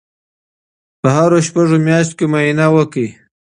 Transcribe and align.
په 1.01 1.07
هرو 1.15 1.39
شپږو 1.47 1.77
میاشتو 1.87 2.17
کې 2.17 2.25
معاینه 2.31 2.65
وکړئ. 2.75 3.07